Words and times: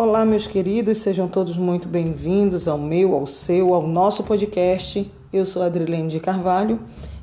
Olá, 0.00 0.24
meus 0.24 0.46
queridos, 0.46 0.98
sejam 0.98 1.26
todos 1.26 1.56
muito 1.56 1.88
bem-vindos 1.88 2.68
ao 2.68 2.78
meu, 2.78 3.16
ao 3.16 3.26
seu, 3.26 3.74
ao 3.74 3.84
nosso 3.84 4.22
podcast. 4.22 5.10
Eu 5.32 5.44
sou 5.44 5.60
Adrilene 5.60 6.08
de 6.08 6.20
Carvalho 6.20 6.78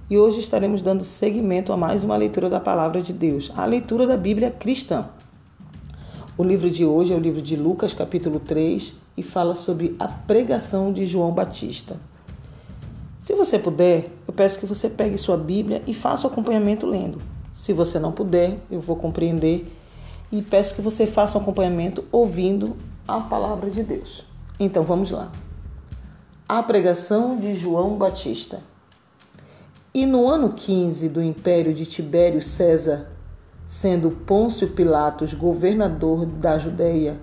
e 0.09 0.17
hoje 0.17 0.41
estaremos 0.41 0.81
dando 0.81 1.01
seguimento 1.01 1.71
a 1.71 1.77
mais 1.77 2.03
uma 2.03 2.17
leitura 2.17 2.49
da 2.49 2.59
Palavra 2.59 3.01
de 3.01 3.14
Deus, 3.14 3.50
a 3.55 3.65
leitura 3.65 4.05
da 4.05 4.18
Bíblia 4.18 4.51
cristã. 4.51 5.07
O 6.38 6.43
livro 6.43 6.69
de 6.69 6.83
hoje 6.83 7.14
é 7.14 7.15
o 7.15 7.19
livro 7.19 7.41
de 7.41 7.55
Lucas, 7.55 7.93
capítulo 7.93 8.41
3, 8.41 8.92
e 9.15 9.23
fala 9.23 9.55
sobre 9.55 9.96
a 9.97 10.10
pregação 10.10 10.92
de 10.92 11.05
João 11.05 11.32
Batista. 11.32 11.96
Se 13.21 13.33
você 13.36 13.57
puder, 13.57 14.10
eu 14.28 14.33
peço 14.33 14.60
que 14.60 14.65
você 14.65 14.89
pegue 14.89 15.18
sua 15.18 15.37
Bíblia 15.37 15.82
e 15.87 15.93
faça 15.93 16.28
o 16.28 16.29
acompanhamento 16.29 16.86
lendo. 16.86 17.19
Se 17.54 17.71
você 17.71 18.00
não 18.00 18.11
puder, 18.11 18.57
eu 18.69 18.82
vou 18.82 18.97
compreender 18.97 19.65
e 20.32 20.42
peço 20.42 20.75
que 20.75 20.82
você 20.82 21.06
faça 21.06 21.38
um 21.38 21.42
acompanhamento 21.42 22.06
ouvindo 22.11 22.75
a 23.07 23.20
palavra 23.20 23.70
de 23.70 23.83
Deus. 23.83 24.25
Então 24.60 24.83
vamos 24.83 25.11
lá. 25.11 25.32
A 26.47 26.61
pregação 26.64 27.38
de 27.38 27.56
João 27.56 27.97
Batista. 27.97 28.60
E 29.93 30.06
no 30.06 30.28
ano 30.30 30.54
15 30.54 31.10
do 31.10 31.21
império 31.21 31.74
de 31.74 31.86
Tibério 31.86 32.42
César, 32.42 33.08
sendo 33.66 34.11
Pôncio 34.11 34.69
Pilatos 34.69 35.33
governador 35.33 36.25
da 36.25 36.58
Judéia, 36.58 37.17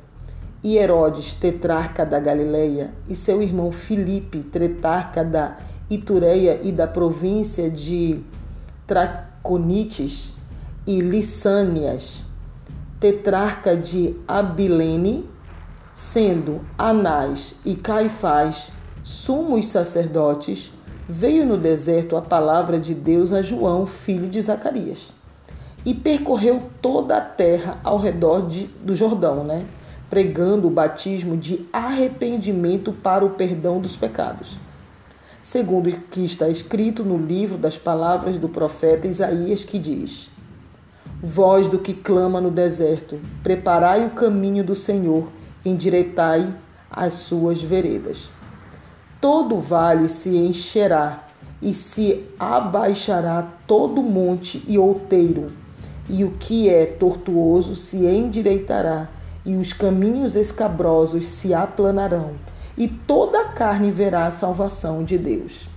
e 0.65 0.77
Herodes 0.77 1.35
tetrarca 1.35 2.07
da 2.07 2.21
Galileia, 2.21 2.93
e 3.09 3.15
seu 3.15 3.43
irmão 3.43 3.73
Filipe, 3.73 4.39
tetrarca 4.39 5.25
da 5.25 5.59
Itureia 5.91 6.61
e 6.63 6.71
da 6.71 6.87
província 6.87 7.69
de 7.69 8.21
Traconites 8.87 10.33
e 10.87 11.01
Lissânias, 11.01 12.23
tetrarca 13.03 13.77
de 13.77 14.15
Abilene, 14.29 15.29
sendo 15.93 16.61
Anás 16.79 17.57
e 17.65 17.75
Caifás 17.75 18.71
sumos 19.03 19.67
sacerdotes, 19.67 20.73
veio 21.09 21.45
no 21.45 21.59
deserto 21.59 22.17
a 22.17 22.23
palavra 22.23 22.79
de 22.79 22.95
Deus 22.95 23.33
a 23.33 23.43
João, 23.43 23.87
filho 23.89 24.29
de 24.29 24.41
Zacarias, 24.41 25.13
e 25.85 25.93
percorreu 25.93 26.63
toda 26.81 27.17
a 27.17 27.21
terra 27.21 27.81
ao 27.83 27.99
redor 27.99 28.47
de, 28.47 28.67
do 28.67 28.95
Jordão, 28.95 29.43
né? 29.43 29.67
pregando 30.09 30.69
o 30.69 30.71
batismo 30.71 31.37
de 31.37 31.67
arrependimento 31.73 32.93
para 32.93 33.25
o 33.25 33.31
perdão 33.31 33.81
dos 33.81 33.97
pecados. 33.97 34.57
Segundo 35.43 35.89
o 35.89 36.01
que 36.03 36.25
está 36.25 36.49
escrito 36.49 37.03
no 37.03 37.19
livro 37.19 37.59
das 37.59 37.77
palavras 37.77 38.37
do 38.37 38.49
profeta 38.49 39.09
Isaías, 39.09 39.65
que 39.65 39.81
diz: 39.81 40.31
Voz 41.25 41.69
do 41.69 41.79
que 41.79 41.95
clama 41.95 42.41
no 42.41 42.51
deserto, 42.51 43.17
preparai 43.45 44.05
o 44.05 44.11
caminho 44.11 44.65
do 44.65 44.75
Senhor, 44.75 45.29
endireitai 45.65 46.53
as 46.91 47.15
suas 47.15 47.63
veredas. 47.63 48.29
Todo 49.21 49.59
vale 49.59 50.09
se 50.09 50.37
encherá 50.37 51.25
e 51.63 51.73
se 51.73 52.25
abaixará 52.37 53.47
todo 53.69 54.03
monte 54.03 54.65
e 54.67 54.77
outeiro, 54.77 55.53
e 56.11 56.25
o 56.25 56.33
que 56.33 56.69
é 56.69 56.87
tortuoso 56.87 57.77
se 57.77 58.05
endireitará, 58.05 59.07
e 59.47 59.55
os 59.55 59.73
caminhos 59.73 60.35
escabrosos 60.35 61.27
se 61.27 61.55
aplanarão, 61.55 62.33
e 62.77 62.89
toda 62.89 63.43
a 63.43 63.49
carne 63.51 63.93
verá 63.93 64.27
a 64.27 64.33
salvação 64.33 65.05
de 65.05 65.17
Deus. 65.17 65.69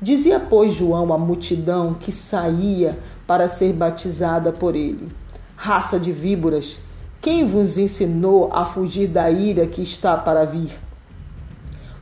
Dizia, 0.00 0.40
pois, 0.40 0.72
João 0.72 1.12
à 1.12 1.18
multidão 1.18 1.94
que 1.94 2.10
saía 2.10 2.98
para 3.32 3.48
ser 3.48 3.72
batizada 3.72 4.52
por 4.52 4.76
ele. 4.76 5.08
Raça 5.56 5.98
de 5.98 6.12
víboras, 6.12 6.76
quem 7.18 7.46
vos 7.46 7.78
ensinou 7.78 8.52
a 8.52 8.62
fugir 8.62 9.08
da 9.08 9.30
ira 9.30 9.66
que 9.66 9.80
está 9.80 10.18
para 10.18 10.44
vir? 10.44 10.78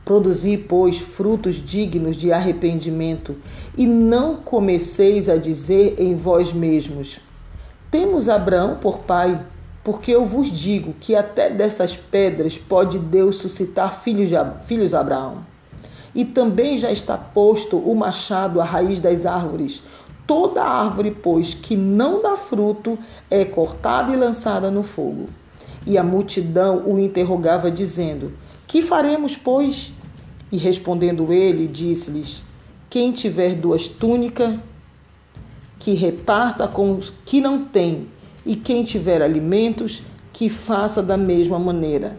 Produzi, 0.03 0.57
pois, 0.57 0.97
frutos 0.97 1.55
dignos 1.55 2.17
de 2.17 2.33
arrependimento, 2.33 3.37
e 3.77 3.87
não 3.87 4.35
comeceis 4.35 5.29
a 5.29 5.37
dizer 5.37 5.95
em 5.97 6.15
vós 6.15 6.51
mesmos: 6.51 7.21
Temos 7.89 8.27
Abraão 8.27 8.75
por 8.81 8.97
pai, 8.97 9.39
porque 9.85 10.11
eu 10.11 10.25
vos 10.25 10.51
digo 10.51 10.93
que 10.99 11.15
até 11.15 11.49
dessas 11.49 11.95
pedras 11.95 12.57
pode 12.57 12.99
Deus 12.99 13.37
suscitar 13.37 14.01
filhos 14.01 14.27
de 14.27 14.35
filhos 14.65 14.93
Abraão. 14.93 15.49
E 16.13 16.25
também 16.25 16.77
já 16.77 16.91
está 16.91 17.17
posto 17.17 17.77
o 17.77 17.95
machado 17.95 18.59
à 18.59 18.65
raiz 18.65 18.99
das 18.99 19.25
árvores. 19.25 19.81
Toda 20.25 20.63
árvore, 20.63 21.11
pois, 21.11 21.53
que 21.53 21.75
não 21.75 22.21
dá 22.21 22.37
fruto, 22.37 22.97
é 23.29 23.43
cortada 23.43 24.11
e 24.11 24.15
lançada 24.15 24.71
no 24.71 24.83
fogo. 24.83 25.29
E 25.85 25.97
a 25.97 26.03
multidão 26.03 26.83
o 26.85 26.99
interrogava, 26.99 27.71
dizendo: 27.71 28.33
Que 28.67 28.81
faremos, 28.81 29.35
pois? 29.35 29.93
E 30.51 30.57
respondendo 30.57 31.33
ele, 31.33 31.67
disse-lhes: 31.67 32.43
Quem 32.89 33.11
tiver 33.11 33.55
duas 33.55 33.87
túnicas, 33.87 34.57
que 35.79 35.93
reparta 35.93 36.67
com 36.67 36.93
os 36.93 37.11
que 37.25 37.41
não 37.41 37.65
têm, 37.65 38.07
e 38.45 38.55
quem 38.55 38.83
tiver 38.83 39.21
alimentos, 39.21 40.03
que 40.31 40.49
faça 40.49 41.01
da 41.01 41.17
mesma 41.17 41.59
maneira. 41.59 42.15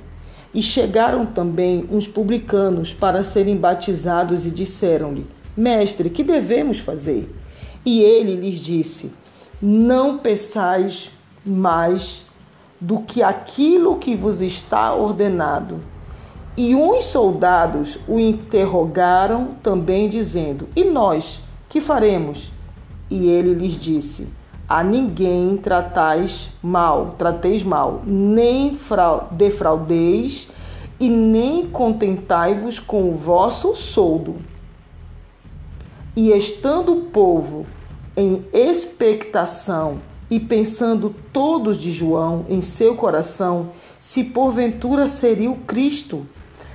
E 0.55 0.61
chegaram 0.61 1.25
também 1.25 1.89
uns 1.91 2.07
publicanos 2.07 2.93
para 2.93 3.25
serem 3.25 3.57
batizados 3.57 4.45
e 4.45 4.51
disseram-lhe: 4.51 5.27
Mestre, 5.57 6.11
que 6.11 6.23
devemos 6.23 6.79
fazer? 6.79 7.33
E 7.84 8.00
ele 8.00 8.37
lhes 8.37 8.60
disse: 8.60 9.12
Não 9.60 10.19
peçais 10.19 11.10
mais 11.44 12.26
do 12.81 13.00
que 13.00 13.22
aquilo 13.22 13.97
que 13.97 14.15
vos 14.15 14.41
está 14.41 14.94
ordenado. 14.94 15.81
E 16.56 16.75
uns 16.75 17.06
soldados 17.06 17.98
o 18.06 18.21
interrogaram 18.21 19.48
também, 19.62 20.09
dizendo: 20.09 20.69
E 20.76 20.84
nós, 20.84 21.42
que 21.69 21.81
faremos? 21.81 22.53
E 23.10 23.28
ele 23.28 23.53
lhes 23.54 23.72
disse: 23.72 24.28
A 24.69 24.84
ninguém 24.84 25.56
tratais 25.56 26.50
mal, 26.62 27.16
trateis 27.19 27.65
mal, 27.65 28.03
nem 28.06 28.78
defraudeis 29.32 30.50
e 31.00 31.09
nem 31.09 31.66
contentai-vos 31.66 32.78
com 32.78 33.10
o 33.10 33.16
vosso 33.16 33.75
soldo 33.75 34.52
e 36.15 36.31
estando 36.31 36.93
o 36.93 37.00
povo 37.03 37.67
em 38.17 38.45
expectação 38.53 39.99
e 40.31 40.39
pensando 40.39 41.15
todos 41.33 41.77
de 41.78 41.91
João 41.91 42.47
em 42.49 42.62
seu 42.62 42.95
coração, 42.95 43.71
se 43.99 44.25
porventura 44.25 45.06
seria 45.06 45.51
o 45.51 45.56
Cristo, 45.56 46.27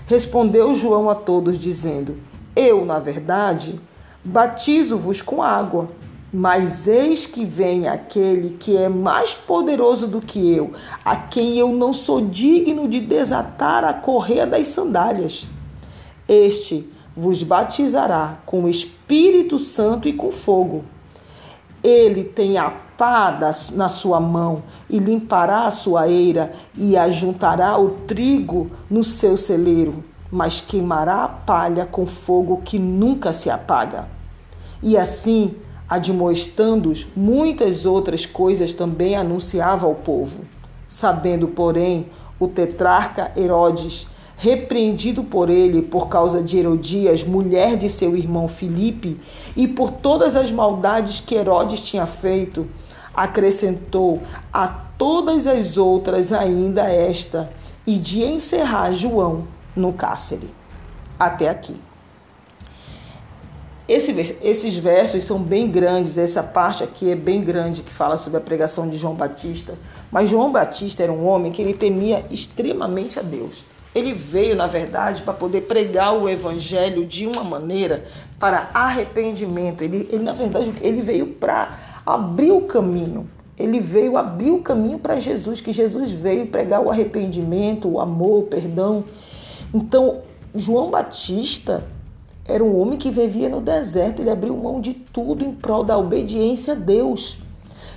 respondeu 0.05 0.75
João 0.75 1.09
a 1.09 1.15
todos, 1.15 1.57
dizendo: 1.57 2.17
Eu, 2.55 2.85
na 2.85 2.99
verdade, 2.99 3.79
batizo-vos 4.23 5.21
com 5.21 5.41
água, 5.41 5.89
mas 6.33 6.87
eis 6.87 7.25
que 7.25 7.45
vem 7.45 7.87
aquele 7.87 8.57
que 8.59 8.75
é 8.75 8.89
mais 8.89 9.33
poderoso 9.33 10.07
do 10.07 10.21
que 10.21 10.51
eu, 10.53 10.73
a 11.03 11.15
quem 11.15 11.57
eu 11.57 11.71
não 11.71 11.93
sou 11.93 12.21
digno 12.21 12.87
de 12.87 12.99
desatar 12.99 13.83
a 13.83 13.93
correia 13.93 14.45
das 14.45 14.67
sandálias. 14.67 15.47
Este 16.27 16.87
vos 17.17 17.41
batizará 17.41 18.37
com 18.45 18.65
o 18.65 18.69
Espírito 18.69 19.57
Santo 19.57 20.07
e 20.07 20.13
com 20.13 20.31
fogo. 20.31 20.85
Ele 21.83 22.23
tem 22.23 22.59
a 22.59 22.69
pá 22.69 23.35
na 23.73 23.89
sua 23.89 24.19
mão 24.19 24.61
e 24.87 24.99
limpará 24.99 25.65
a 25.65 25.71
sua 25.71 26.07
eira 26.07 26.51
e 26.77 26.95
ajuntará 26.95 27.77
o 27.77 27.89
trigo 28.07 28.69
no 28.89 29.03
seu 29.03 29.35
celeiro, 29.35 30.03
mas 30.31 30.61
queimará 30.61 31.23
a 31.23 31.27
palha 31.27 31.85
com 31.85 32.05
fogo 32.05 32.61
que 32.63 32.77
nunca 32.77 33.33
se 33.33 33.49
apaga. 33.49 34.07
E 34.83 34.95
assim, 34.95 35.55
admoestando-os, 35.89 37.07
muitas 37.15 37.85
outras 37.85 38.25
coisas 38.25 38.73
também 38.73 39.15
anunciava 39.15 39.87
ao 39.87 39.95
povo. 39.95 40.41
Sabendo, 40.87 41.47
porém, 41.47 42.07
o 42.39 42.47
tetrarca 42.47 43.31
Herodes 43.35 44.07
repreendido 44.37 45.23
por 45.23 45.49
ele 45.49 45.81
por 45.81 46.07
causa 46.07 46.41
de 46.41 46.59
Herodias, 46.59 47.23
mulher 47.23 47.75
de 47.75 47.89
seu 47.89 48.15
irmão 48.15 48.47
Filipe, 48.47 49.19
e 49.55 49.67
por 49.67 49.91
todas 49.91 50.35
as 50.35 50.51
maldades 50.51 51.19
que 51.19 51.35
Herodes 51.35 51.81
tinha 51.81 52.05
feito, 52.05 52.67
acrescentou 53.13 54.21
a 54.53 54.67
todas 54.67 55.47
as 55.47 55.75
outras 55.77 56.31
ainda 56.31 56.83
esta, 56.83 57.51
e 57.85 57.97
de 57.97 58.23
encerrar 58.23 58.93
João 58.93 59.45
no 59.75 59.91
cárcere. 59.91 60.49
Até 61.19 61.49
aqui. 61.49 61.75
Esse, 63.87 64.37
esses 64.41 64.75
versos 64.75 65.23
são 65.23 65.39
bem 65.39 65.71
grandes, 65.71 66.17
essa 66.17 66.43
parte 66.43 66.83
aqui 66.83 67.09
é 67.09 67.15
bem 67.15 67.41
grande 67.41 67.81
que 67.81 67.93
fala 67.93 68.17
sobre 68.17 68.37
a 68.37 68.41
pregação 68.41 68.87
de 68.89 68.97
João 68.97 69.15
Batista. 69.15 69.75
Mas 70.11 70.29
João 70.29 70.51
Batista 70.51 71.01
era 71.01 71.11
um 71.11 71.25
homem 71.25 71.53
que 71.53 71.61
ele 71.61 71.73
temia 71.73 72.25
extremamente 72.29 73.17
a 73.17 73.21
Deus. 73.21 73.63
Ele 73.97 74.13
veio, 74.13 74.55
na 74.55 74.67
verdade, 74.67 75.23
para 75.23 75.33
poder 75.33 75.61
pregar 75.61 76.15
o 76.15 76.29
evangelho 76.29 77.03
de 77.03 77.25
uma 77.25 77.43
maneira 77.43 78.03
para 78.39 78.67
arrependimento. 78.71 79.81
Ele, 79.81 80.07
ele 80.11 80.21
na 80.21 80.33
verdade, 80.33 80.71
ele 80.81 81.01
veio 81.01 81.27
para 81.27 81.79
abrir 82.05 82.51
o 82.51 82.61
caminho 82.61 83.27
Ele 83.57 83.79
veio 83.79 84.15
abrir 84.15 84.51
o 84.51 84.61
caminho 84.61 84.99
para 84.99 85.19
Jesus, 85.19 85.61
que 85.61 85.73
Jesus 85.73 86.11
veio 86.11 86.45
pregar 86.45 86.79
o 86.79 86.91
arrependimento, 86.91 87.87
o 87.87 87.99
amor, 87.99 88.43
o 88.43 88.43
perdão. 88.43 89.03
Então, 89.73 90.21
João 90.53 90.91
Batista 90.91 91.83
era 92.45 92.63
um 92.63 92.79
homem 92.79 92.99
que 92.99 93.09
vivia 93.09 93.49
no 93.49 93.59
deserto, 93.59 94.21
ele 94.21 94.29
abriu 94.29 94.55
mão 94.55 94.79
de 94.79 94.93
tudo 94.93 95.43
em 95.43 95.53
prol 95.53 95.83
da 95.83 95.97
obediência 95.97 96.73
a 96.73 96.75
Deus. 96.75 97.39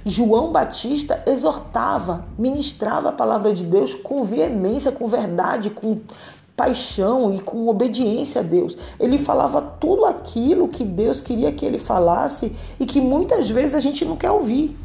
João 0.05 0.51
Batista 0.51 1.23
exortava, 1.27 2.25
ministrava 2.39 3.11
a 3.11 3.13
palavra 3.13 3.53
de 3.53 3.65
Deus 3.65 3.95
com 3.95 4.25
veemência, 4.25 4.91
com 4.91 5.07
verdade, 5.07 5.71
com 5.71 6.01
paixão 6.57 7.35
e 7.35 7.41
com 7.41 7.69
obediência 7.69 8.41
a 8.41 8.45
Deus. 8.45 8.77
Ele 8.99 9.19
falava 9.19 9.63
tudo 9.63 10.05
aquilo 10.05 10.69
que 10.69 10.85
Deus 10.85 11.21
queria 11.21 11.53
que 11.53 11.65
ele 11.65 11.79
falasse 11.79 12.55
e 12.79 12.85
que 12.85 13.01
muitas 13.01 13.49
vezes 13.49 13.75
a 13.75 13.81
gente 13.81 14.05
não 14.05 14.17
quer 14.17 14.31
ouvir. 14.31 14.77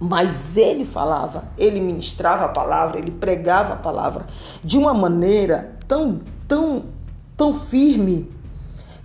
Mas 0.00 0.56
ele 0.56 0.84
falava, 0.84 1.44
ele 1.56 1.80
ministrava 1.80 2.44
a 2.44 2.48
palavra, 2.48 2.98
ele 2.98 3.10
pregava 3.10 3.72
a 3.72 3.76
palavra 3.76 4.26
de 4.62 4.78
uma 4.78 4.94
maneira 4.94 5.76
tão, 5.88 6.20
tão, 6.46 6.84
tão 7.36 7.58
firme 7.60 8.30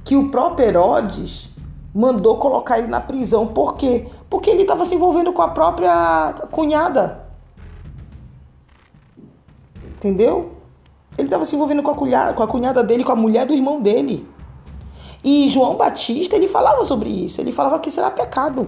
que 0.04 0.16
o 0.16 0.30
próprio 0.30 0.68
Herodes 0.68 1.50
mandou 1.96 2.38
colocar 2.38 2.78
ele 2.78 2.88
na 2.88 3.00
prisão. 3.00 3.48
Por 3.48 3.76
quê? 3.76 4.08
Porque 4.34 4.50
ele 4.50 4.64
estava 4.64 4.84
se 4.84 4.96
envolvendo 4.96 5.32
com 5.32 5.44
a 5.44 5.50
própria 5.50 6.34
cunhada. 6.50 7.24
Entendeu? 9.96 10.54
Ele 11.16 11.28
estava 11.28 11.46
se 11.46 11.56
envolvendo 11.56 11.84
com 11.84 11.92
a, 11.92 11.94
cunhada, 11.94 12.34
com 12.34 12.42
a 12.42 12.48
cunhada 12.48 12.84
dele, 12.84 13.04
com 13.04 13.12
a 13.12 13.16
mulher 13.16 13.46
do 13.46 13.54
irmão 13.54 13.80
dele. 13.80 14.28
E 15.24 15.50
João 15.50 15.76
Batista, 15.76 16.36
ele 16.36 16.48
falava 16.48 16.84
sobre 16.84 17.12
isso. 17.12 17.40
Ele 17.40 17.52
falava 17.52 17.78
que 17.78 17.90
isso 17.90 18.00
era 18.00 18.10
pecado. 18.10 18.68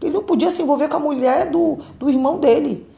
Ele 0.00 0.14
não 0.14 0.22
podia 0.22 0.50
se 0.50 0.62
envolver 0.62 0.88
com 0.88 0.96
a 0.96 1.00
mulher 1.00 1.50
do, 1.50 1.80
do 1.98 2.08
irmão 2.08 2.40
dele. 2.40 2.88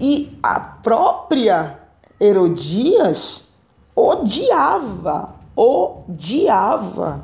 E 0.00 0.32
a 0.42 0.58
própria 0.58 1.78
Herodias 2.18 3.50
odiava, 3.94 5.34
odiava 5.54 7.22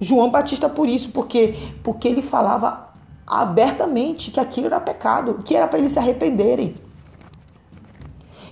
João 0.00 0.30
Batista 0.30 0.68
por 0.68 0.88
isso, 0.88 1.10
porque, 1.10 1.56
porque 1.82 2.06
ele 2.06 2.22
falava 2.22 2.85
abertamente 3.26 4.30
que 4.30 4.38
aquilo 4.38 4.66
era 4.66 4.80
pecado, 4.80 5.40
que 5.44 5.56
era 5.56 5.66
para 5.66 5.78
eles 5.78 5.92
se 5.92 5.98
arrependerem. 5.98 6.74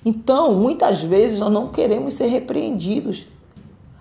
Então, 0.05 0.55
muitas 0.55 1.03
vezes 1.03 1.39
nós 1.39 1.53
não 1.53 1.69
queremos 1.69 2.15
ser 2.15 2.27
repreendidos. 2.27 3.27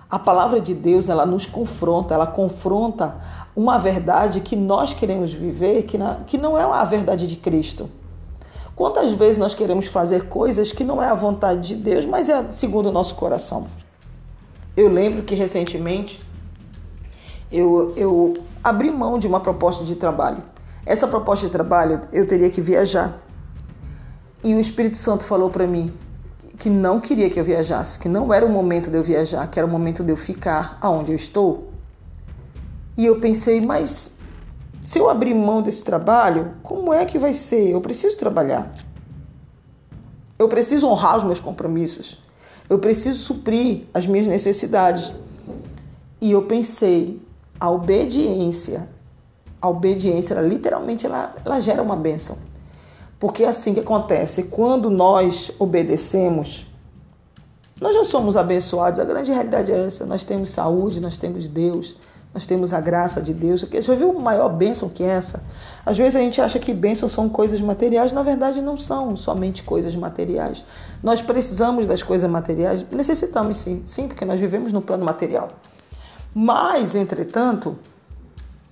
A 0.10 0.20
palavra 0.20 0.60
de 0.60 0.74
Deus, 0.74 1.08
ela 1.08 1.26
nos 1.26 1.46
confronta, 1.46 2.14
ela 2.14 2.28
confronta 2.28 3.16
uma 3.56 3.78
verdade 3.78 4.42
que 4.42 4.56
nós 4.56 4.94
queremos 4.94 5.32
viver, 5.32 5.84
que, 5.84 5.98
na, 5.98 6.16
que 6.28 6.38
não 6.38 6.58
é 6.58 6.64
a 6.64 6.84
verdade 6.84 7.28
de 7.28 7.36
Cristo. 7.36 7.90
Quantas 8.76 9.12
vezes 9.14 9.38
nós 9.38 9.54
queremos 9.54 9.86
fazer 9.86 10.28
coisas 10.28 10.72
que 10.72 10.84
não 10.84 11.02
é 11.02 11.08
a 11.08 11.14
vontade 11.14 11.70
de 11.70 11.76
Deus, 11.76 12.06
mas 12.06 12.28
é 12.28 12.52
segundo 12.52 12.90
o 12.90 12.92
nosso 12.92 13.16
coração? 13.16 13.68
Eu 14.76 14.90
lembro 14.90 15.22
que 15.22 15.36
recentemente 15.36 16.20
eu, 17.52 17.94
eu 17.96 18.34
abri 18.64 18.90
mão 18.90 19.20
de 19.20 19.28
uma 19.28 19.40
proposta 19.40 19.86
de 19.86 19.96
trabalho. 19.96 20.42
Essa 20.86 21.08
proposta 21.08 21.46
de 21.46 21.52
trabalho 21.52 22.02
eu 22.12 22.28
teria 22.28 22.50
que 22.50 22.62
viajar. 22.62 23.20
E 24.44 24.54
o 24.54 24.60
Espírito 24.60 24.98
Santo 24.98 25.24
falou 25.24 25.50
para 25.50 25.66
mim 25.66 25.94
que 26.60 26.70
não 26.70 27.00
queria 27.00 27.30
que 27.30 27.40
eu 27.40 27.44
viajasse, 27.44 27.98
que 27.98 28.10
não 28.10 28.34
era 28.34 28.46
o 28.46 28.50
momento 28.50 28.90
de 28.90 28.98
eu 28.98 29.04
viajar, 29.04 29.48
que 29.48 29.58
era 29.58 29.66
o 29.66 29.72
momento 29.72 30.04
de 30.04 30.12
eu 30.12 30.18
ficar 30.18 30.78
aonde 30.82 31.12
eu 31.12 31.16
estou. 31.16 31.70
E 32.98 33.06
eu 33.06 33.20
pensei, 33.20 33.62
mas 33.62 34.14
se 34.84 35.00
eu 35.00 35.10
abrir 35.10 35.34
mão 35.34 35.62
desse 35.62 35.84
trabalho, 35.84 36.54
como 36.62 36.94
é 36.94 37.06
que 37.06 37.18
vai 37.18 37.34
ser? 37.34 37.72
Eu 37.72 37.82
preciso 37.82 38.18
trabalhar. 38.18 38.72
Eu 40.38 40.50
preciso 40.50 40.88
honrar 40.88 41.18
os 41.18 41.24
meus 41.24 41.40
compromissos. 41.40 42.22
Eu 42.70 42.78
preciso 42.80 43.20
suprir 43.20 43.84
as 43.94 44.06
minhas 44.06 44.28
necessidades. 44.28 45.14
E 46.20 46.32
eu 46.32 46.44
pensei, 46.44 47.22
a 47.60 47.70
obediência, 47.70 48.90
a 49.64 49.70
obediência, 49.70 50.34
ela, 50.34 50.46
literalmente, 50.46 51.06
ela, 51.06 51.34
ela 51.46 51.58
gera 51.62 51.82
uma 51.82 51.96
bênção. 51.96 52.38
Porque 53.18 53.46
é 53.46 53.48
assim 53.48 53.74
que 53.74 53.80
acontece, 53.80 54.44
quando 54.44 54.90
nós 54.90 55.54
obedecemos, 55.58 56.68
nós 57.80 57.96
já 57.96 58.04
somos 58.04 58.36
abençoados. 58.36 59.00
A 59.00 59.06
grande 59.06 59.32
realidade 59.32 59.72
é 59.72 59.86
essa: 59.86 60.06
nós 60.06 60.26
temos 60.26 60.50
saúde, 60.50 61.00
nós 61.00 61.16
temos 61.16 61.48
Deus, 61.48 61.96
nós 62.34 62.46
temos 62.46 62.74
a 62.74 62.82
graça 62.82 63.22
de 63.22 63.34
Deus. 63.34 63.62
Já 63.62 63.96
viu 63.96 64.12
maior 64.20 64.50
bênção 64.50 64.90
que 64.90 65.02
essa? 65.02 65.42
Às 65.86 65.98
vezes 65.98 66.18
a 66.18 66.20
gente 66.20 66.42
acha 66.42 66.60
que 66.60 66.74
bênçãos 66.74 67.14
são 67.14 67.30
coisas 67.30 67.62
materiais, 67.62 68.12
na 68.12 68.22
verdade 68.22 68.62
não 68.62 68.78
são 68.78 69.16
somente 69.16 69.64
coisas 69.64 69.96
materiais. 69.96 70.62
Nós 71.02 71.22
precisamos 71.22 71.86
das 71.86 72.04
coisas 72.04 72.30
materiais, 72.30 72.86
necessitamos 72.92 73.56
sim, 73.56 73.82
sim, 73.86 74.10
porque 74.10 74.26
nós 74.26 74.42
vivemos 74.42 74.74
no 74.74 74.82
plano 74.82 75.06
material. 75.06 75.52
Mas, 76.36 76.96
entretanto, 76.96 77.78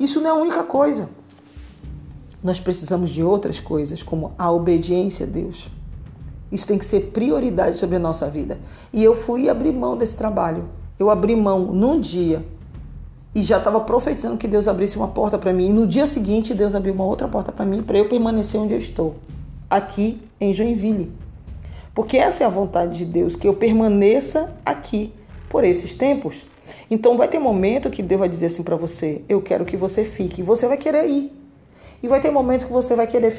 isso 0.04 0.22
não 0.22 0.30
é 0.30 0.32
a 0.32 0.36
única 0.36 0.64
coisa. 0.64 1.10
Nós 2.44 2.60
precisamos 2.60 3.10
de 3.10 3.24
outras 3.24 3.60
coisas, 3.60 4.02
como 4.02 4.34
a 4.38 4.52
obediência 4.52 5.26
a 5.26 5.30
Deus. 5.30 5.70
Isso 6.52 6.68
tem 6.68 6.78
que 6.78 6.86
ser 6.86 7.12
prioridade 7.14 7.78
sobre 7.78 7.96
a 7.96 8.00
nossa 8.00 8.30
vida. 8.30 8.60
E 8.92 9.04
eu 9.04 9.16
fui 9.16 9.48
abrir 9.48 9.72
mão 9.72 9.96
desse 9.96 10.18
trabalho. 10.18 10.66
Eu 11.00 11.10
abri 11.10 11.36
mão 11.36 11.60
num 11.60 12.00
dia 12.00 12.44
e 13.34 13.42
já 13.42 13.58
estava 13.58 13.80
profetizando 13.80 14.38
que 14.38 14.48
Deus 14.48 14.68
abrisse 14.68 14.98
uma 14.98 15.08
porta 15.08 15.38
para 15.38 15.54
mim. 15.54 15.70
E 15.70 15.74
no 15.74 15.88
dia 15.88 16.06
seguinte, 16.06 16.54
Deus 16.54 16.76
abriu 16.76 16.94
uma 16.94 17.06
outra 17.06 17.28
porta 17.28 17.52
para 17.52 17.66
mim, 17.66 17.82
para 17.82 17.98
eu 17.98 18.10
permanecer 18.10 18.60
onde 18.60 18.74
eu 18.74 18.80
estou, 18.80 19.16
aqui 19.70 20.22
em 20.40 20.54
Joinville. 20.54 21.12
Porque 21.96 22.18
essa 22.18 22.44
é 22.44 22.48
a 22.48 22.50
vontade 22.50 22.98
de 22.98 23.06
Deus, 23.06 23.36
que 23.36 23.48
eu 23.48 23.54
permaneça 23.54 24.54
aqui 24.66 25.14
por 25.50 25.64
esses 25.64 25.96
tempos. 25.96 26.46
Então 26.90 27.18
vai 27.18 27.28
ter 27.28 27.40
momento 27.40 27.90
que 27.90 28.02
Deus 28.02 28.20
vai 28.20 28.30
dizer 28.30 28.48
assim 28.48 28.64
para 28.64 28.76
você: 28.76 29.22
"Eu 29.28 29.42
quero 29.42 29.66
que 29.66 29.78
você 29.78 30.04
fique", 30.04 30.42
e 30.42 30.44
você 30.44 30.68
vai 30.68 30.78
querer 30.78 31.08
ir. 31.08 31.32
E 32.04 32.08
vai 32.08 32.20
ter 32.20 32.32
momentos 32.32 32.66
que 32.66 32.72
você 32.72 32.96
vai 32.96 33.08
querer 33.08 33.32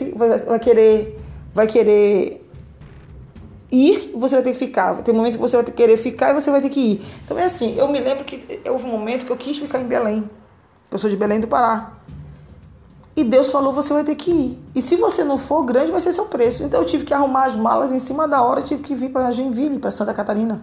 vai 0.47 0.59
querer 0.59 1.19
vai 1.53 1.67
querer 1.67 2.43
ir, 3.71 4.13
você 4.15 4.35
vai 4.35 4.45
ter 4.45 4.53
que 4.53 4.59
ficar. 4.59 4.93
Vai 4.93 5.03
ter 5.03 5.13
momentos 5.13 5.37
que 5.37 5.43
você 5.43 5.57
vai 5.57 5.65
querer 5.65 5.97
ficar 5.97 6.31
e 6.31 6.35
você 6.35 6.51
vai 6.51 6.61
ter 6.61 6.69
que 6.69 6.81
ir. 6.81 7.03
Então 7.25 7.39
é 7.39 7.45
assim, 7.45 7.75
eu 7.77 7.89
me 7.89 7.99
lembro 7.99 8.25
que 8.25 8.61
houve 8.69 8.85
um 8.85 8.91
momento 8.91 9.25
que 9.25 9.33
eu 9.33 9.37
quis 9.37 9.59
ficar 9.59 9.81
em 9.81 9.87
Belém. 9.87 10.29
Eu 10.91 10.99
sou 10.99 11.09
de 11.09 11.17
Belém 11.17 11.41
do 11.41 11.49
Pará. 11.49 11.93
E 13.17 13.25
Deus 13.25 13.51
falou: 13.51 13.73
você 13.73 13.93
vai 13.93 14.05
ter 14.05 14.15
que 14.15 14.31
ir. 14.31 14.59
E 14.75 14.83
se 14.83 14.97
você 14.97 15.25
não 15.25 15.39
for, 15.39 15.65
grande 15.65 15.91
vai 15.91 16.01
ser 16.01 16.13
seu 16.13 16.27
preço. 16.27 16.63
Então 16.63 16.81
eu 16.81 16.87
tive 16.87 17.05
que 17.05 17.13
arrumar 17.13 17.47
as 17.47 17.57
malas 17.57 17.93
em 17.93 17.99
cima 17.99 18.29
da 18.29 18.43
hora, 18.43 18.63
tive 18.63 18.83
que 18.83 18.95
vir 18.95 19.11
para 19.11 19.31
Joinville, 19.31 19.79
para 19.79 19.91
Santa 19.91 20.15
Catarina, 20.15 20.63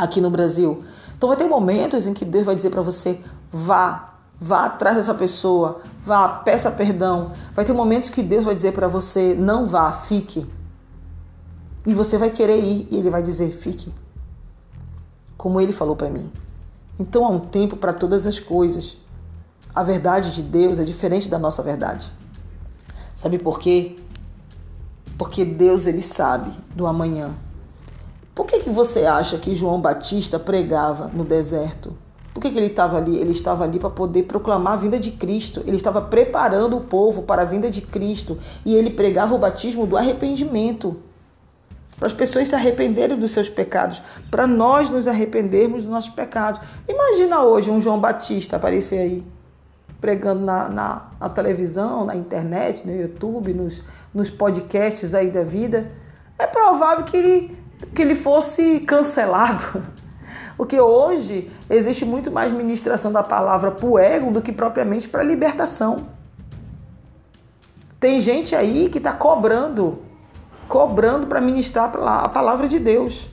aqui 0.00 0.20
no 0.20 0.30
Brasil. 0.30 0.82
Então 1.16 1.28
vai 1.28 1.36
ter 1.36 1.44
momentos 1.44 2.06
em 2.06 2.14
que 2.14 2.24
Deus 2.24 2.46
vai 2.46 2.54
dizer 2.54 2.70
para 2.70 2.80
você: 2.80 3.20
vá, 3.52 4.14
vá 4.40 4.64
atrás 4.64 4.96
dessa 4.96 5.12
pessoa, 5.14 5.82
vá, 6.02 6.28
peça 6.28 6.70
perdão. 6.70 7.32
Vai 7.54 7.64
ter 7.64 7.74
momentos 7.74 8.08
que 8.08 8.22
Deus 8.22 8.44
vai 8.44 8.54
dizer 8.54 8.72
para 8.72 8.88
você: 8.88 9.34
não 9.34 9.68
vá, 9.68 9.92
fique. 9.92 10.46
E 11.86 11.94
você 11.94 12.16
vai 12.16 12.30
querer 12.30 12.58
ir 12.58 12.88
e 12.90 12.96
ele 12.96 13.10
vai 13.10 13.22
dizer: 13.22 13.52
fique. 13.52 13.92
Como 15.36 15.60
ele 15.60 15.72
falou 15.72 15.94
para 15.94 16.08
mim. 16.08 16.30
Então 16.98 17.24
há 17.24 17.28
um 17.28 17.40
tempo 17.40 17.76
para 17.76 17.92
todas 17.92 18.26
as 18.26 18.40
coisas. 18.40 18.96
A 19.74 19.82
verdade 19.82 20.32
de 20.32 20.42
Deus 20.42 20.78
é 20.78 20.84
diferente 20.84 21.28
da 21.28 21.38
nossa 21.38 21.62
verdade. 21.62 22.10
Sabe 23.14 23.38
por 23.38 23.58
quê? 23.58 23.96
Porque 25.16 25.44
Deus 25.44 25.86
ele 25.86 26.02
sabe 26.02 26.50
do 26.74 26.86
amanhã. 26.86 27.30
Por 28.40 28.46
que, 28.46 28.60
que 28.60 28.70
você 28.70 29.04
acha 29.04 29.36
que 29.36 29.52
João 29.52 29.78
Batista 29.78 30.38
pregava 30.38 31.10
no 31.12 31.24
deserto? 31.24 31.92
Por 32.32 32.40
que, 32.40 32.50
que 32.50 32.56
ele 32.56 32.68
estava 32.68 32.96
ali? 32.96 33.14
Ele 33.18 33.32
estava 33.32 33.64
ali 33.64 33.78
para 33.78 33.90
poder 33.90 34.22
proclamar 34.22 34.72
a 34.72 34.76
vinda 34.76 34.98
de 34.98 35.10
Cristo. 35.10 35.62
Ele 35.66 35.76
estava 35.76 36.00
preparando 36.00 36.74
o 36.74 36.80
povo 36.80 37.24
para 37.24 37.42
a 37.42 37.44
vinda 37.44 37.68
de 37.68 37.82
Cristo. 37.82 38.38
E 38.64 38.74
ele 38.74 38.88
pregava 38.88 39.34
o 39.34 39.38
batismo 39.38 39.86
do 39.86 39.94
arrependimento. 39.94 40.96
Para 41.98 42.06
as 42.06 42.14
pessoas 42.14 42.48
se 42.48 42.54
arrependerem 42.54 43.18
dos 43.18 43.30
seus 43.30 43.50
pecados. 43.50 44.00
Para 44.30 44.46
nós 44.46 44.88
nos 44.88 45.06
arrependermos 45.06 45.82
dos 45.82 45.92
nossos 45.92 46.14
pecados. 46.14 46.62
Imagina 46.88 47.42
hoje 47.42 47.70
um 47.70 47.78
João 47.78 48.00
Batista 48.00 48.56
aparecer 48.56 49.00
aí. 49.00 49.22
Pregando 50.00 50.46
na, 50.46 50.66
na, 50.66 51.08
na 51.20 51.28
televisão, 51.28 52.06
na 52.06 52.16
internet, 52.16 52.86
no 52.86 52.96
YouTube, 52.96 53.52
nos, 53.52 53.82
nos 54.14 54.30
podcasts 54.30 55.12
aí 55.12 55.30
da 55.30 55.42
vida. 55.42 55.88
É 56.38 56.46
provável 56.46 57.04
que 57.04 57.18
ele 57.18 57.60
que 57.94 58.02
ele 58.02 58.14
fosse 58.14 58.80
cancelado. 58.80 59.82
Porque 60.56 60.78
hoje 60.78 61.50
existe 61.68 62.04
muito 62.04 62.30
mais 62.30 62.52
ministração 62.52 63.10
da 63.10 63.22
palavra 63.22 63.70
para 63.70 63.86
o 63.86 63.98
ego 63.98 64.30
do 64.30 64.42
que 64.42 64.52
propriamente 64.52 65.08
para 65.08 65.22
a 65.22 65.24
libertação. 65.24 66.06
Tem 67.98 68.20
gente 68.20 68.54
aí 68.54 68.88
que 68.88 68.98
está 68.98 69.12
cobrando, 69.12 70.02
cobrando 70.68 71.26
para 71.26 71.40
ministrar 71.40 71.90
a 71.96 72.28
palavra 72.28 72.68
de 72.68 72.78
Deus. 72.78 73.28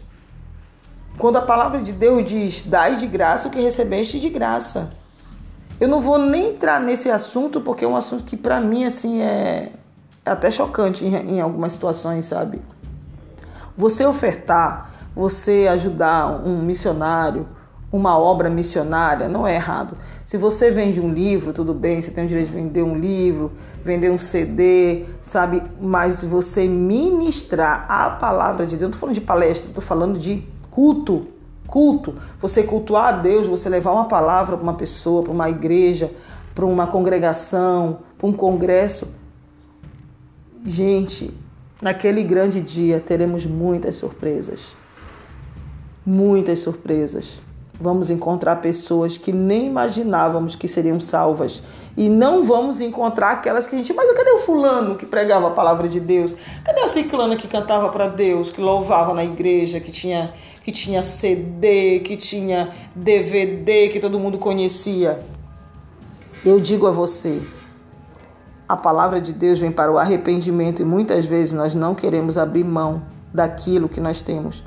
Quando 1.17 1.37
a 1.37 1.41
palavra 1.41 1.81
de 1.81 1.91
Deus 1.91 2.25
diz, 2.25 2.63
dai 2.65 2.95
de 2.95 3.07
graça 3.07 3.47
o 3.47 3.51
que 3.51 3.59
recebeste 3.59 4.19
de 4.19 4.29
graça. 4.29 4.89
Eu 5.79 5.87
não 5.87 6.01
vou 6.01 6.17
nem 6.17 6.51
entrar 6.51 6.79
nesse 6.79 7.09
assunto, 7.09 7.59
porque 7.61 7.85
é 7.85 7.87
um 7.87 7.95
assunto 7.95 8.23
que 8.23 8.37
para 8.37 8.59
mim 8.61 8.85
assim 8.85 9.21
é 9.21 9.71
É 10.25 10.31
até 10.31 10.51
chocante 10.51 11.05
em, 11.05 11.15
em 11.15 11.41
algumas 11.41 11.73
situações, 11.73 12.25
sabe? 12.25 12.61
Você 13.77 14.03
ofertar, 14.03 14.91
você 15.15 15.67
ajudar 15.69 16.27
um 16.43 16.63
missionário, 16.63 17.47
uma 17.91 18.17
obra 18.17 18.49
missionária, 18.49 19.29
não 19.29 19.47
é 19.47 19.53
errado. 19.53 19.95
Se 20.25 20.35
você 20.35 20.71
vende 20.71 20.99
um 20.99 21.13
livro, 21.13 21.53
tudo 21.53 21.75
bem, 21.75 22.01
você 22.01 22.09
tem 22.09 22.25
o 22.25 22.27
direito 22.27 22.47
de 22.47 22.53
vender 22.53 22.81
um 22.81 22.97
livro, 22.97 23.51
vender 23.83 24.09
um 24.09 24.17
CD, 24.17 25.05
sabe? 25.21 25.61
Mas 25.79 26.23
você 26.23 26.67
ministrar 26.67 27.85
a 27.87 28.09
palavra 28.09 28.65
de 28.65 28.75
Deus, 28.75 28.81
não 28.81 28.89
estou 28.89 28.99
falando 29.01 29.15
de 29.15 29.21
palestra, 29.21 29.69
estou 29.69 29.83
falando 29.83 30.19
de 30.19 30.43
culto. 30.71 31.27
Culto. 31.67 32.15
Você 32.41 32.63
cultuar 32.63 33.13
a 33.13 33.17
Deus, 33.17 33.45
você 33.45 33.69
levar 33.69 33.91
uma 33.91 34.05
palavra 34.05 34.57
para 34.57 34.63
uma 34.63 34.73
pessoa, 34.73 35.21
para 35.21 35.31
uma 35.31 35.49
igreja, 35.49 36.11
para 36.55 36.65
uma 36.65 36.87
congregação, 36.87 37.99
para 38.17 38.27
um 38.27 38.33
congresso. 38.33 39.07
Gente, 40.65 41.31
naquele 41.81 42.23
grande 42.23 42.61
dia 42.61 42.99
teremos 42.99 43.45
muitas 43.45 43.95
surpresas. 43.95 44.75
Muitas 46.05 46.59
surpresas 46.59 47.41
vamos 47.79 48.09
encontrar 48.09 48.57
pessoas 48.57 49.17
que 49.17 49.31
nem 49.31 49.67
imaginávamos 49.67 50.55
que 50.55 50.67
seriam 50.67 50.99
salvas. 50.99 51.61
E 51.95 52.09
não 52.09 52.43
vamos 52.43 52.79
encontrar 52.79 53.31
aquelas 53.31 53.65
que 53.65 53.75
a 53.75 53.77
gente, 53.77 53.93
mas 53.93 54.11
cadê 54.13 54.31
o 54.31 54.39
fulano 54.39 54.95
que 54.95 55.05
pregava 55.05 55.47
a 55.47 55.51
palavra 55.51 55.87
de 55.87 55.99
Deus? 55.99 56.35
Cadê 56.63 56.81
a 56.81 56.87
ciclana 56.87 57.35
que 57.35 57.47
cantava 57.47 57.89
para 57.89 58.07
Deus, 58.07 58.51
que 58.51 58.61
louvava 58.61 59.13
na 59.13 59.23
igreja, 59.23 59.79
que 59.79 59.91
tinha, 59.91 60.33
que 60.63 60.71
tinha 60.71 61.01
CD, 61.01 62.01
que 62.01 62.15
tinha 62.15 62.71
DVD, 62.95 63.89
que 63.89 63.99
todo 63.99 64.19
mundo 64.19 64.37
conhecia? 64.37 65.19
Eu 66.45 66.59
digo 66.59 66.85
a 66.85 66.91
você, 66.91 67.41
a 68.67 68.75
palavra 68.75 69.21
de 69.21 69.33
Deus 69.33 69.59
vem 69.59 69.71
para 69.71 69.91
o 69.91 69.97
arrependimento 69.97 70.81
e 70.81 70.85
muitas 70.85 71.25
vezes 71.25 71.53
nós 71.53 71.73
não 71.73 71.95
queremos 71.95 72.37
abrir 72.37 72.63
mão 72.63 73.01
daquilo 73.33 73.87
que 73.87 74.01
nós 74.01 74.21
temos 74.21 74.63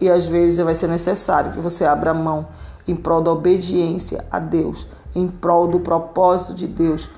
e 0.00 0.10
às 0.10 0.26
vezes 0.26 0.58
vai 0.58 0.74
ser 0.74 0.88
necessário 0.88 1.52
que 1.52 1.60
você 1.60 1.84
abra 1.84 2.12
mão 2.12 2.46
em 2.86 2.94
prol 2.94 3.22
da 3.22 3.32
obediência 3.32 4.24
a 4.30 4.38
Deus, 4.38 4.86
em 5.14 5.26
prol 5.26 5.66
do 5.66 5.80
propósito 5.80 6.54
de 6.54 6.66
Deus. 6.66 7.08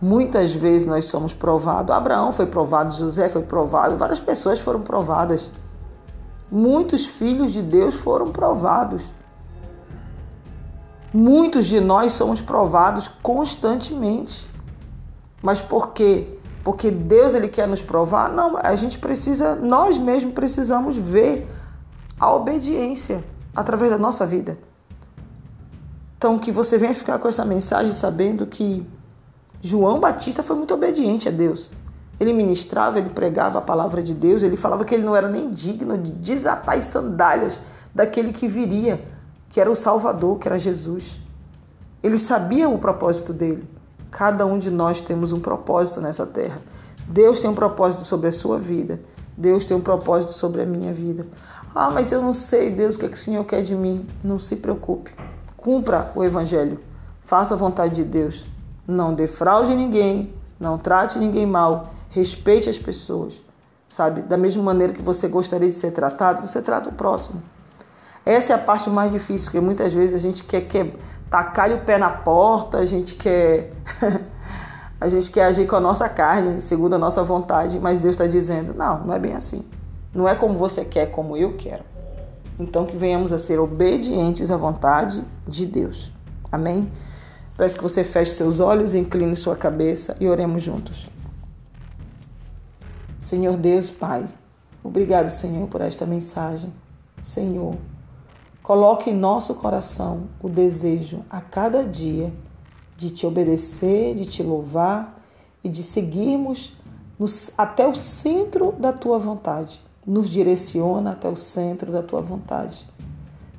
Muitas 0.00 0.52
vezes 0.52 0.86
nós 0.86 1.06
somos 1.06 1.32
provados. 1.32 1.94
Abraão 1.94 2.32
foi 2.32 2.46
provado, 2.46 2.94
José 2.94 3.28
foi 3.28 3.42
provado, 3.42 3.96
várias 3.96 4.20
pessoas 4.20 4.60
foram 4.60 4.80
provadas. 4.80 5.50
Muitos 6.50 7.06
filhos 7.06 7.52
de 7.52 7.62
Deus 7.62 7.94
foram 7.94 8.26
provados. 8.26 9.04
Muitos 11.14 11.66
de 11.66 11.80
nós 11.80 12.12
somos 12.12 12.42
provados 12.42 13.08
constantemente. 13.22 14.46
Mas 15.42 15.60
por 15.60 15.92
quê? 15.92 16.38
Porque 16.64 16.90
Deus 16.90 17.34
ele 17.34 17.48
quer 17.48 17.68
nos 17.68 17.80
provar? 17.80 18.28
Não, 18.28 18.56
a 18.56 18.74
gente 18.74 18.98
precisa, 18.98 19.54
nós 19.54 19.98
mesmos 19.98 20.34
precisamos 20.34 20.96
ver 20.96 21.46
a 22.18 22.32
obediência 22.34 23.22
através 23.54 23.90
da 23.90 23.98
nossa 23.98 24.26
vida. 24.26 24.58
Então, 26.18 26.38
que 26.38 26.50
você 26.50 26.78
venha 26.78 26.94
ficar 26.94 27.18
com 27.18 27.28
essa 27.28 27.44
mensagem 27.44 27.92
sabendo 27.92 28.46
que 28.46 28.84
João 29.60 30.00
Batista 30.00 30.42
foi 30.42 30.56
muito 30.56 30.74
obediente 30.74 31.28
a 31.28 31.30
Deus. 31.30 31.70
Ele 32.18 32.32
ministrava, 32.32 32.98
ele 32.98 33.10
pregava 33.10 33.58
a 33.58 33.62
palavra 33.62 34.02
de 34.02 34.14
Deus, 34.14 34.42
ele 34.42 34.56
falava 34.56 34.84
que 34.84 34.94
ele 34.94 35.04
não 35.04 35.14
era 35.14 35.28
nem 35.28 35.50
digno 35.50 35.98
de 35.98 36.10
desatar 36.10 36.76
as 36.76 36.84
sandálias 36.84 37.58
daquele 37.94 38.32
que 38.32 38.48
viria, 38.48 39.04
que 39.50 39.60
era 39.60 39.70
o 39.70 39.76
Salvador, 39.76 40.38
que 40.38 40.48
era 40.48 40.58
Jesus. 40.58 41.20
Ele 42.02 42.18
sabia 42.18 42.68
o 42.68 42.78
propósito 42.78 43.32
dele. 43.32 43.68
Cada 44.16 44.46
um 44.46 44.58
de 44.58 44.70
nós 44.70 45.02
temos 45.02 45.30
um 45.30 45.40
propósito 45.40 46.00
nessa 46.00 46.24
terra. 46.24 46.58
Deus 47.06 47.38
tem 47.38 47.50
um 47.50 47.54
propósito 47.54 48.02
sobre 48.02 48.28
a 48.28 48.32
sua 48.32 48.58
vida. 48.58 48.98
Deus 49.36 49.66
tem 49.66 49.76
um 49.76 49.80
propósito 49.82 50.32
sobre 50.32 50.62
a 50.62 50.64
minha 50.64 50.90
vida. 50.90 51.26
Ah, 51.74 51.90
mas 51.90 52.10
eu 52.10 52.22
não 52.22 52.32
sei, 52.32 52.70
Deus, 52.70 52.96
o 52.96 52.98
que, 52.98 53.04
é 53.04 53.08
que 53.10 53.14
o 53.16 53.20
Senhor 53.20 53.44
quer 53.44 53.62
de 53.62 53.74
mim. 53.74 54.06
Não 54.24 54.38
se 54.38 54.56
preocupe. 54.56 55.12
Cumpra 55.54 56.12
o 56.14 56.24
Evangelho. 56.24 56.78
Faça 57.26 57.52
a 57.52 57.58
vontade 57.58 57.96
de 57.96 58.04
Deus. 58.04 58.46
Não 58.88 59.12
defraude 59.12 59.74
ninguém. 59.74 60.32
Não 60.58 60.78
trate 60.78 61.18
ninguém 61.18 61.44
mal. 61.44 61.92
Respeite 62.08 62.70
as 62.70 62.78
pessoas. 62.78 63.38
Sabe? 63.86 64.22
Da 64.22 64.38
mesma 64.38 64.62
maneira 64.62 64.94
que 64.94 65.02
você 65.02 65.28
gostaria 65.28 65.68
de 65.68 65.74
ser 65.74 65.90
tratado, 65.90 66.40
você 66.40 66.62
trata 66.62 66.88
o 66.88 66.92
próximo. 66.92 67.42
Essa 68.24 68.54
é 68.54 68.56
a 68.56 68.58
parte 68.58 68.88
mais 68.88 69.12
difícil, 69.12 69.48
porque 69.48 69.60
muitas 69.60 69.92
vezes 69.92 70.14
a 70.14 70.18
gente 70.18 70.42
quer, 70.42 70.62
quer 70.62 70.94
tacar 71.30 71.70
o 71.72 71.78
pé 71.80 71.98
na 71.98 72.10
porta, 72.10 72.78
a 72.78 72.86
gente 72.86 73.14
quer. 73.14 73.72
a 75.00 75.08
gente 75.08 75.30
quer 75.30 75.44
agir 75.44 75.66
com 75.66 75.76
a 75.76 75.80
nossa 75.80 76.08
carne, 76.08 76.60
segundo 76.60 76.94
a 76.94 76.98
nossa 76.98 77.22
vontade, 77.22 77.78
mas 77.78 78.00
Deus 78.00 78.14
está 78.14 78.26
dizendo: 78.26 78.74
não, 78.74 79.04
não 79.04 79.14
é 79.14 79.18
bem 79.18 79.34
assim. 79.34 79.64
Não 80.14 80.26
é 80.28 80.34
como 80.34 80.56
você 80.56 80.84
quer, 80.84 81.10
como 81.10 81.36
eu 81.36 81.56
quero. 81.56 81.84
Então 82.58 82.86
que 82.86 82.96
venhamos 82.96 83.32
a 83.32 83.38
ser 83.38 83.58
obedientes 83.58 84.50
à 84.50 84.56
vontade 84.56 85.22
de 85.46 85.66
Deus. 85.66 86.10
Amém? 86.50 86.90
Peço 87.56 87.76
que 87.76 87.82
você 87.82 88.02
feche 88.04 88.32
seus 88.32 88.60
olhos, 88.60 88.94
incline 88.94 89.34
sua 89.36 89.56
cabeça 89.56 90.16
e 90.20 90.26
oremos 90.26 90.62
juntos. 90.62 91.08
Senhor 93.18 93.56
Deus, 93.56 93.90
Pai, 93.90 94.26
obrigado, 94.82 95.28
Senhor, 95.28 95.66
por 95.66 95.80
esta 95.80 96.06
mensagem. 96.06 96.72
Senhor, 97.22 97.74
coloque 98.66 99.10
em 99.10 99.14
nosso 99.14 99.54
coração 99.54 100.24
o 100.42 100.48
desejo 100.48 101.24
a 101.30 101.40
cada 101.40 101.86
dia 101.86 102.32
de 102.96 103.10
te 103.10 103.24
obedecer, 103.24 104.16
de 104.16 104.24
te 104.26 104.42
louvar 104.42 105.22
e 105.62 105.68
de 105.68 105.84
seguirmos 105.84 106.76
nos, 107.16 107.52
até 107.56 107.86
o 107.86 107.94
centro 107.94 108.72
da 108.72 108.92
tua 108.92 109.20
vontade 109.20 109.80
nos 110.04 110.28
direciona 110.28 111.12
até 111.12 111.28
o 111.28 111.36
centro 111.36 111.92
da 111.92 112.02
tua 112.02 112.20
vontade. 112.20 112.88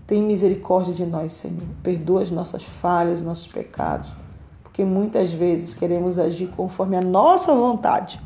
Tem 0.05 0.21
misericórdia 0.21 0.93
de 0.93 1.05
nós, 1.05 1.31
Senhor. 1.31 1.63
Perdoa 1.81 2.21
as 2.21 2.29
nossas 2.31 2.63
falhas, 2.63 3.21
nossos 3.21 3.47
pecados, 3.47 4.13
porque 4.61 4.83
muitas 4.83 5.31
vezes 5.31 5.73
queremos 5.73 6.19
agir 6.19 6.47
conforme 6.47 6.97
a 6.97 7.01
nossa 7.01 7.55
vontade 7.55 8.19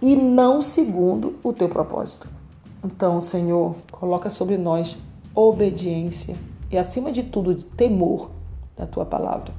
e 0.00 0.16
não 0.16 0.60
segundo 0.60 1.36
o 1.44 1.52
teu 1.52 1.68
propósito. 1.68 2.41
Então, 2.84 3.20
Senhor, 3.20 3.76
coloca 3.92 4.28
sobre 4.28 4.56
nós 4.58 4.96
obediência 5.34 6.34
e, 6.70 6.76
acima 6.76 7.12
de 7.12 7.22
tudo, 7.22 7.54
temor 7.54 8.30
da 8.76 8.86
tua 8.86 9.04
palavra. 9.04 9.52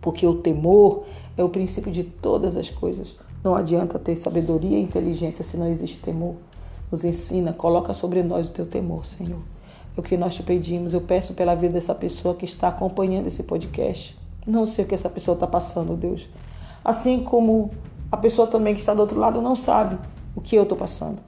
Porque 0.00 0.24
o 0.24 0.36
temor 0.36 1.04
é 1.36 1.42
o 1.42 1.48
princípio 1.48 1.90
de 1.90 2.04
todas 2.04 2.56
as 2.56 2.70
coisas. 2.70 3.16
Não 3.42 3.54
adianta 3.54 3.98
ter 3.98 4.16
sabedoria 4.16 4.78
e 4.78 4.82
inteligência 4.82 5.42
se 5.42 5.56
não 5.56 5.66
existe 5.66 5.98
temor. 5.98 6.36
Nos 6.92 7.04
ensina, 7.04 7.52
coloca 7.52 7.92
sobre 7.92 8.22
nós 8.22 8.48
o 8.48 8.52
teu 8.52 8.66
temor, 8.66 9.04
Senhor. 9.04 9.40
É 9.96 10.00
o 10.00 10.02
que 10.02 10.16
nós 10.16 10.34
te 10.34 10.42
pedimos. 10.42 10.94
Eu 10.94 11.00
peço 11.00 11.34
pela 11.34 11.54
vida 11.56 11.74
dessa 11.74 11.94
pessoa 11.94 12.34
que 12.34 12.44
está 12.44 12.68
acompanhando 12.68 13.26
esse 13.26 13.42
podcast. 13.42 14.16
Não 14.46 14.64
sei 14.64 14.84
o 14.84 14.88
que 14.88 14.94
essa 14.94 15.10
pessoa 15.10 15.34
está 15.34 15.46
passando, 15.46 15.96
Deus. 15.96 16.28
Assim 16.84 17.22
como 17.22 17.70
a 18.10 18.16
pessoa 18.16 18.46
também 18.46 18.74
que 18.74 18.80
está 18.80 18.94
do 18.94 19.00
outro 19.00 19.18
lado 19.18 19.42
não 19.42 19.56
sabe 19.56 19.98
o 20.34 20.40
que 20.40 20.56
eu 20.56 20.62
estou 20.62 20.78
passando. 20.78 21.27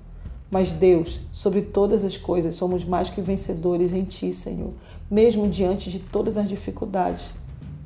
Mas 0.51 0.73
Deus, 0.73 1.21
sobre 1.31 1.63
todas 1.63 2.05
as 2.05 2.17
coisas, 2.17 2.57
somos 2.57 2.85
mais 2.85 3.09
que 3.09 3.21
vencedores 3.21 3.93
em 3.93 4.03
Ti, 4.05 4.33
Senhor. 4.33 4.73
Mesmo 5.09 5.49
diante 5.49 5.91
de 5.91 6.01
todas 6.01 6.37
as 6.37 6.49
dificuldades, 6.49 7.33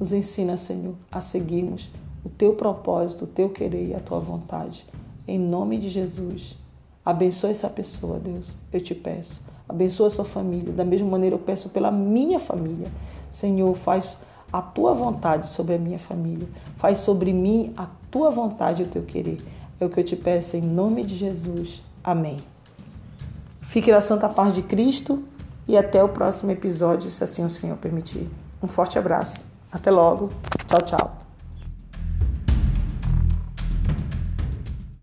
nos 0.00 0.12
ensina, 0.12 0.56
Senhor, 0.56 0.94
a 1.12 1.20
seguirmos 1.20 1.90
o 2.24 2.28
teu 2.28 2.54
propósito, 2.54 3.24
o 3.24 3.28
teu 3.28 3.50
querer 3.50 3.88
e 3.88 3.94
a 3.94 4.00
tua 4.00 4.18
vontade. 4.18 4.86
Em 5.28 5.38
nome 5.38 5.76
de 5.76 5.88
Jesus. 5.90 6.56
Abençoa 7.04 7.50
essa 7.50 7.68
pessoa, 7.68 8.18
Deus. 8.18 8.56
Eu 8.72 8.80
te 8.80 8.94
peço. 8.94 9.42
Abençoa 9.68 10.06
a 10.06 10.10
sua 10.10 10.24
família. 10.24 10.72
Da 10.72 10.84
mesma 10.84 11.08
maneira, 11.08 11.36
eu 11.36 11.40
peço 11.40 11.68
pela 11.68 11.90
minha 11.90 12.40
família. 12.40 12.90
Senhor, 13.30 13.74
faz 13.76 14.18
a 14.50 14.62
tua 14.62 14.94
vontade 14.94 15.48
sobre 15.48 15.74
a 15.74 15.78
minha 15.78 15.98
família. 15.98 16.48
Faz 16.76 16.98
sobre 16.98 17.32
mim 17.32 17.72
a 17.76 17.88
tua 18.10 18.30
vontade 18.30 18.82
e 18.82 18.86
o 18.86 18.88
teu 18.88 19.02
querer. 19.02 19.38
É 19.78 19.84
o 19.84 19.90
que 19.90 20.00
eu 20.00 20.04
te 20.04 20.16
peço 20.16 20.56
em 20.56 20.62
nome 20.62 21.04
de 21.04 21.14
Jesus. 21.14 21.82
Amém. 22.02 22.53
Fique 23.74 23.90
na 23.90 24.00
santa 24.00 24.28
paz 24.28 24.54
de 24.54 24.62
Cristo 24.62 25.24
e 25.66 25.76
até 25.76 26.00
o 26.00 26.08
próximo 26.08 26.52
episódio, 26.52 27.10
se 27.10 27.24
assim 27.24 27.44
o 27.44 27.50
Senhor 27.50 27.76
permitir. 27.76 28.30
Um 28.62 28.68
forte 28.68 29.00
abraço. 29.00 29.44
Até 29.72 29.90
logo. 29.90 30.30
Tchau, 30.68 30.80
tchau. 30.82 31.23